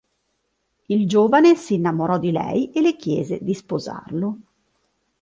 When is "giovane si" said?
1.07-1.75